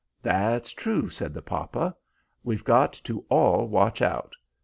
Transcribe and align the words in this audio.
"That's 0.23 0.71
true," 0.73 1.11
said 1.11 1.31
the 1.31 1.43
papa. 1.43 1.95
"We've 2.43 2.63
got 2.63 2.91
to 3.03 3.23
all 3.29 3.67
watch 3.67 4.01
out. 4.01 4.33